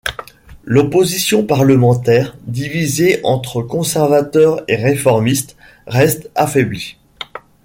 [0.63, 6.97] L'opposition parlementaire, divisée entre conservateurs et réformistes, reste affaiblie.